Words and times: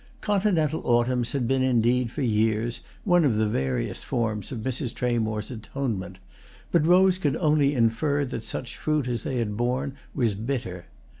Continental 0.21 0.81
autumns 0.83 1.33
had 1.33 1.47
been 1.47 1.61
indeed 1.61 2.09
for 2.09 2.23
years, 2.23 2.81
one 3.03 3.23
of 3.23 3.35
the 3.35 3.47
various 3.47 4.03
forms 4.03 4.51
of 4.51 4.57
Mrs. 4.61 4.95
Tramore's 4.95 5.51
atonement, 5.51 6.17
but 6.71 6.87
Rose 6.87 7.19
could 7.19 7.35
only 7.37 7.75
infer 7.75 8.25
that 8.25 8.43
such 8.43 8.75
fruit 8.77 9.07
as 9.07 9.21
they 9.21 9.37
had 9.37 9.55
borne 9.55 9.93
was 10.15 10.33
bitter. 10.33 10.87